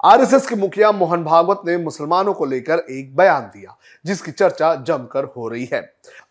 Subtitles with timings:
[0.00, 5.24] RSS के मुखिया मोहन भागवत ने मुसलमानों को लेकर एक बयान दिया, जिसकी चर्चा जमकर
[5.36, 5.80] हो रही है।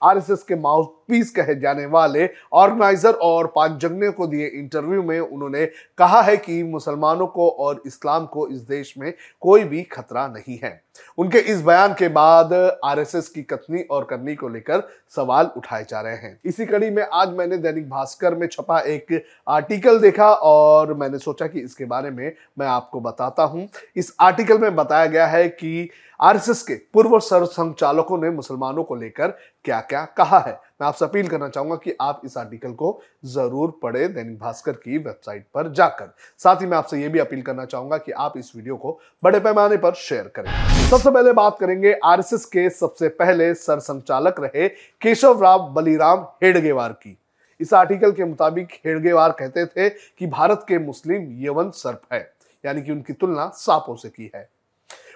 [0.04, 5.66] आरएसएस के माउथ पीस कहे जाने वाले ऑर्गेनाइजर और पांचजन्य को दिए इंटरव्यू में उन्होंने
[5.98, 9.12] कहा है कि मुसलमानों को और इस्लाम को इस देश में
[9.42, 10.82] कोई भी खतरा नहीं है।
[11.18, 12.54] उनके इस बयान के बाद
[12.86, 14.84] आरएसएस की कथनी और करनी को लेकर
[15.16, 19.22] सवाल उठाए जा रहे हैं। इसी कड़ी में आज मैंने दैनिक भास्कर में छपा एक
[19.48, 23.55] आर्टिकल देखा और मैंने सोचा कि इसके बारे में मैं आपको बताता हूँ।
[23.96, 29.28] इस आर्टिकल में बताया गया है कि आरएसएस के पूर्व संचालकों ने मुसलमानों को लेकर
[29.66, 33.78] क्या क्या कहा है। मैं आपसे अपील करना चाहूँगा कि आप इस आर्टिकल को ज़रूर
[33.84, 37.66] पढ़े, दैनिक भास्कर की वेबसाइट पर जाकर। साथ ही मैं आपसे यह भी अपील करना
[37.66, 40.52] चाहूँगा कि आप इस वीडियो को बड़े पैमाने पर शेयर करें।
[40.90, 44.68] सबसे पहले बात करेंगे आरएसएस के सबसे पहले सर संचालक रहे
[45.02, 47.18] केशव राव बलिराम हेडगेवार की।
[47.60, 52.20] इस आर्टिकल के मुताबिक हेडगेवार कहते थे कि भारत के मुस्लिम यवन सर्प है।
[52.66, 54.50] यानी कि उनकी तुलना सांपों से की है।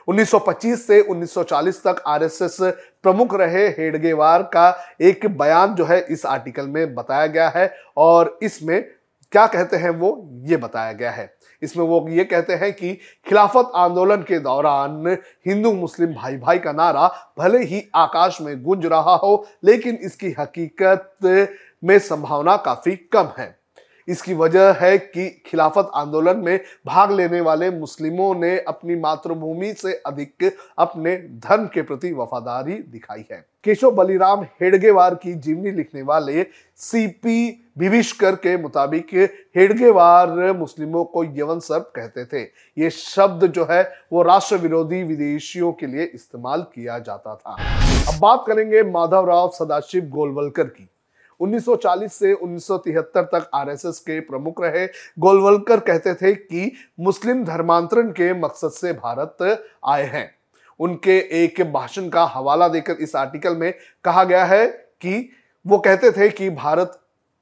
[0.07, 2.57] 1925 से 1940 तक आरएसएस
[3.03, 4.69] प्रमुख रहे हेडगेवार का
[5.01, 8.83] एक बयान जो है इस आर्टिकल में बताया गया है और इसमें
[9.31, 12.93] क्या कहते हैं वो, ये बताया गया है। इसमें वो ये कहते हैं कि
[13.27, 17.07] खिलाफत आंदोलन के दौरान हिंदू मुस्लिम भाई भाई का नारा
[17.39, 21.49] भले ही आकाश में गूंज रहा हो, लेकिन इसकी हकीकत
[21.83, 23.58] में संभावना काफ़ी कम है।
[24.09, 29.93] इसकी वजह है कि खिलाफत आंदोलन में भाग लेने वाले मुस्लिमों ने अपनी मातृभूमि से
[30.05, 36.45] अधिक अपने धर्म के प्रति वफादारी दिखाई है। केशव बलिराम हेडगेवार की जीवनी लिखने वाले
[36.77, 39.13] सीपी विभिष्कर के मुताबिक
[39.57, 42.41] हेडगेवार मुस्लिमों को यवन सर्प कहते थे।
[42.77, 43.81] ये शब्द जो है,
[44.13, 47.57] वो राष्ट्र विरोधी विदेशियों के लिए इस्तेमाल किया जाता था।
[48.07, 50.89] अब बात करेंगे माधवराव सदाशिव गोलवलकर की।
[51.39, 54.85] 1940 से 1973 तक आरएसएस के प्रमुख रहे।
[55.19, 60.29] गोलवलकर कहते थे कि मुस्लिम धर्मांतरण के मकसद से भारत आए हैं।
[60.79, 64.67] उनके एक भाषण का हवाला देकर इस आर्टिकल में कहा गया है
[65.01, 65.29] कि
[65.65, 66.99] वो कहते थे कि भारत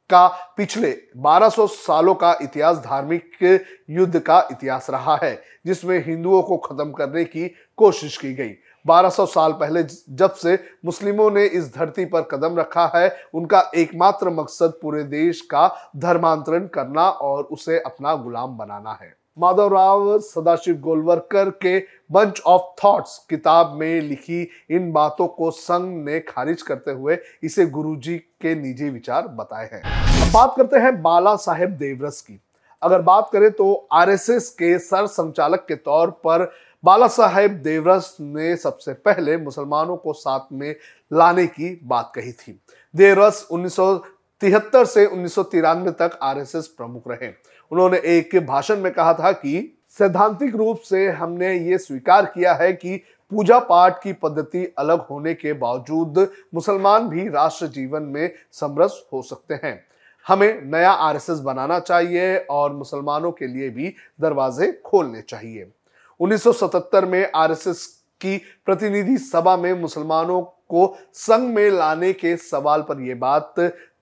[0.09, 0.27] का
[0.57, 6.91] पिछले 1200 सालों का इतिहास धार्मिक युद्ध का इतिहास रहा है, जिसमें हिंदुओं को खत्म
[6.91, 8.53] करने की कोशिश की गई।
[8.87, 14.29] 1200 साल पहले जब से मुस्लिमों ने इस धरती पर कदम रखा है, उनका एकमात्र
[14.29, 21.49] मकसद पूरे देश का धर्मांतरण करना और उसे अपना गुलाम बनाना है। माधवराव सदाशिव गोलवरकर
[21.61, 21.79] के
[22.11, 27.65] बंच ऑफ़ थॉट्स किताब में लिखी इन बातों को संघ ने खारिज करते हुए इसे
[27.65, 29.81] गुरुजी के निजी विचार बताए हैं।
[30.21, 32.39] अब बात करते हैं बाला साहेब देवरस की।
[32.81, 36.51] अगर बात करें तो आरएसएस के सर संचालक के तौर पर
[36.83, 40.75] बाला साहेब देवरस ने सबसे पहले मुसलमानों को साथ में
[41.13, 42.59] लाने की बात कही थी।
[42.95, 43.95] देवरस उन्नीस सौ
[44.41, 47.31] तिहत्तर से उन्नीस सौ तिरानवे तक आरएसएस प्रमुख रहे।
[47.71, 52.73] उन्होंने एक भाषण में कहा था कि सैद्धांतिक रूप से हमने ये स्वीकार किया है
[52.73, 52.95] कि
[53.31, 59.21] पूजा पाठ की पद्धति अलग होने के बावजूद मुसलमान भी राष्ट्र जीवन में समरस हो
[59.21, 59.85] सकते हैं।
[60.25, 65.71] हमें नया आरएसएस बनाना चाहिए और मुसलमानों के लिए भी दरवाजे खोलने चाहिए।
[66.19, 67.85] 1977 में आरएसएस
[68.21, 73.55] की प्रतिनिधि सभा में मुसलमानों को संघ में लाने के सवाल पर यह बात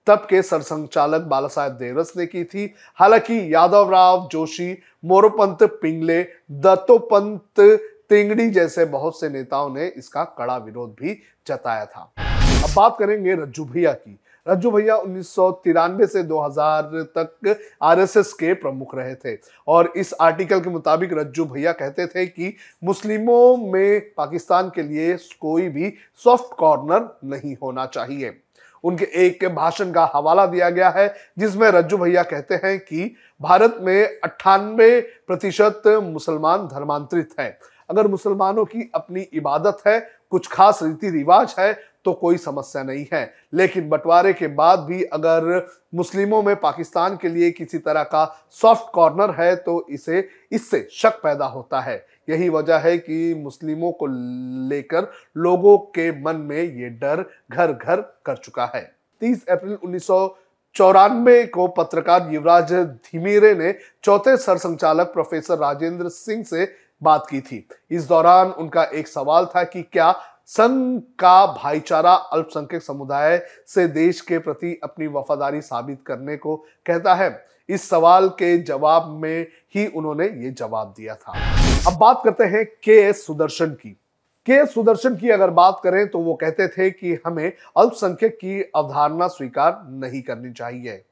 [0.08, 6.24] तब के सरसंचालक बाला साहेब देवरस ने की थी। हालाँकि यादव राव जोशी, मोरोपंत पिंगले,
[6.52, 7.60] दत्तोपंत
[8.10, 12.14] तेंगड़ी जैसे बहुत से नेताओं ने इसका कड़ा विरोध भी जताया था।
[12.64, 18.34] अब बात करेंगे रज्जू भैया की। रज्जू भैया उन्नीस सौ तिरानवे से 2000 तक आरएसएस
[18.34, 23.58] के प्रमुख रहे थे। और इस आर्टिकल के मुताबिक रज्जू भैया कहते थे कि मुस्लिमों
[23.58, 28.38] में पाकिस्तान के लिए कोई भी सॉफ्ट कॉर्नर नहीं होना चाहिए।
[28.84, 33.78] उनके एक भाषण का हवाला दिया गया है, जिसमें रज्जू भैया कहते हैं कि भारत
[33.82, 37.58] में अट्ठानबे प्रतिशत मुसलमान धर्मांतरित हैं।
[37.90, 43.06] अगर मुसलमानों की अपनी इबादत है, कुछ खास रीति रिवाज है तो कोई समस्या नहीं
[43.14, 48.26] है। लेकिन बंटवारे के बाद भी अगर मुस्लिमों में पाकिस्तान के लिए किसी तरह का
[48.52, 53.92] सॉफ्ट कॉर्नर है तो इसे, इससे शक पैदा होता है। यही वजह है कि मुस्लिमों
[53.92, 54.08] को
[54.70, 58.84] लेकर लोगों के मन में ये डर घर घर कर चुका है।
[59.22, 60.08] 30 अप्रैल उन्नीस
[60.76, 66.68] चौरानवे को पत्रकार युवराज धीमीरे ने चौथे सरसंचालक प्रोफेसर राजेंद्र सिंह से
[67.02, 70.10] बात की थी। इस दौरान उनका एक सवाल था कि क्या
[70.50, 73.38] संघ का भाईचारा अल्पसंख्यक समुदाय
[73.68, 76.56] से देश के प्रति अपनी वफादारी साबित करने को
[76.86, 77.30] कहता है।
[77.70, 81.34] इस सवाल के जवाब में ही उन्होंने ये जवाब दिया था।
[81.88, 83.90] अब बात करते हैं के एस सुदर्शन की।
[84.48, 89.28] के सुदर्शन की अगर बात करें तो वो कहते थे कि हमें अल्पसंख्यक की अवधारणा
[89.28, 91.04] स्वीकार नहीं करनी चाहिए।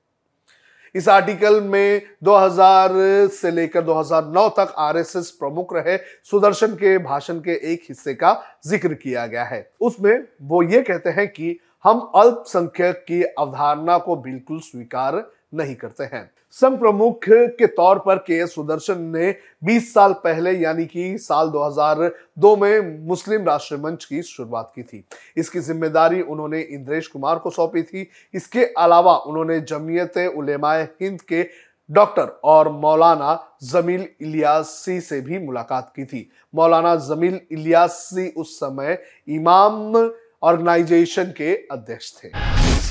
[0.95, 5.97] इस आर्टिकल में 2000 से लेकर 2009 तक आरएसएस प्रमुख रहे।
[6.31, 8.33] सुदर्शन के भाषण के एक हिस्से का
[8.67, 14.15] ज़िक्र किया गया है। उसमें वो ये कहते हैं कि हम अल्पसंख्यक की अवधारणा को
[14.15, 15.15] बिल्कुल स्वीकार
[15.53, 19.33] नहीं करते हैं। संघ प्रमुख के तौर पर के सुदर्शन ने
[19.63, 25.03] 20 साल पहले, यानी कि साल 2002 में मुस्लिम राष्ट्र मंच की शुरुआत की थी।
[25.37, 31.43] इसकी ज़िम्मेदारी उन्होंने इंद्रेश कुमार को सौंपी थी। इसके अलावा उन्होंने जमीयत उलेमाए हिंद के
[31.89, 38.97] डॉक्टर और मौलाना जमील इलियासी से भी मुलाकात की थी। मौलाना जमील इलियासी उस समय
[39.29, 39.95] इमाम
[40.43, 42.29] ऑर्गेनाइजेशन के अध्यक्ष थे।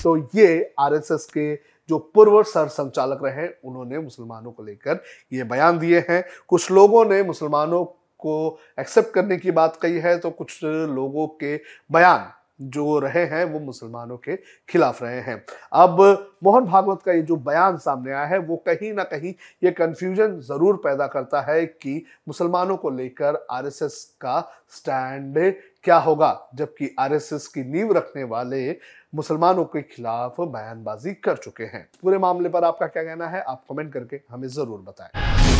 [0.02, 1.54] तो ये आरएसएस के
[1.92, 5.02] जो पूर्व सर संचालक रहे, उन्होंने मुसलमानों को लेकर
[5.32, 7.84] ये बयान दिए हैं। कुछ लोगों ने मुसलमानों
[8.20, 11.56] को एक्सेप्ट करने की बात कही है तो कुछ लोगों के
[11.92, 14.36] बयान जो रहे हैं, वो मुसलमानों के
[14.68, 15.36] खिलाफ रहे हैं।
[15.74, 16.00] अब
[16.44, 19.32] मोहन भागवत का ये जो बयान सामने आया है, वो कहीं ना कहीं
[19.64, 24.40] ये कंफ्यूजन ज़रूर पैदा करता है कि मुसलमानों को लेकर आरएसएस का
[24.70, 25.38] स्टैंड
[25.84, 28.76] क्या होगा, जबकि आरएसएस की नींव रखने वाले
[29.14, 33.64] मुसलमानों के खिलाफ बयानबाजी कर चुके हैं। पूरे मामले पर आपका क्या कहना है, आप
[33.70, 35.10] कमेंट करके हमें ज़रूर बताएँ।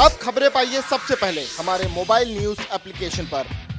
[0.01, 3.72] अब खबरें पाइए सबसे पहले हमारे मोबाइल न्यूज़ एप्लीकेशन पर।